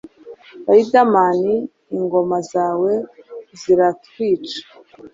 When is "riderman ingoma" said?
0.73-2.37